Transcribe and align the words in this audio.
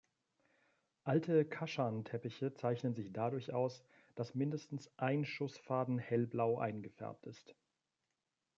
Alte 1.03 1.45
Kaschan-Teppiche 1.45 2.55
zeichnen 2.55 2.95
sich 2.95 3.13
dadurch 3.13 3.53
aus, 3.53 3.83
dass 4.15 4.33
mindestens 4.33 4.89
ein 4.97 5.25
Schussfaden 5.25 5.99
hellblau 5.99 6.57
eingefärbt 6.57 7.27
ist. 7.27 7.53